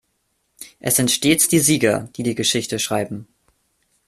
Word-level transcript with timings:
Es 0.79 0.95
sind 0.95 1.11
stets 1.11 1.47
die 1.47 1.59
Sieger, 1.59 2.09
die 2.15 2.23
die 2.23 2.33
Geschichte 2.33 2.79
schreiben. 2.79 3.27